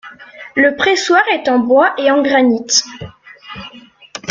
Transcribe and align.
Le 0.55 0.75
pressoir 0.75 1.21
est 1.31 1.47
en 1.47 1.59
bois 1.59 1.93
et 1.99 2.09
en 2.09 2.23
granit. 2.23 2.65